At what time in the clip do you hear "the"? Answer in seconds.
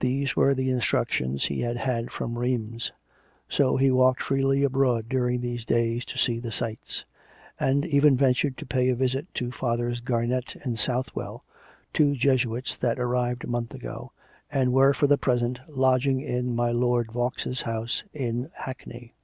0.52-0.68, 6.40-6.50, 15.06-15.16